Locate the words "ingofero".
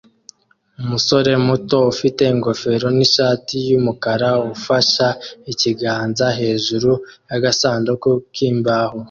2.33-2.87